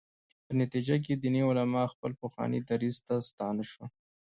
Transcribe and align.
په 0.45 0.51
نتیجه 0.61 0.95
کې 1.03 1.13
دیني 1.21 1.41
علما 1.49 1.83
خپل 1.93 2.11
پخواني 2.21 2.59
دریځ 2.69 2.97
ته 3.07 3.13
ستانه 3.29 3.63
شول. 3.71 3.89